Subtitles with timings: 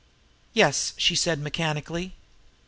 [0.53, 2.15] "Yes," she said mechanically.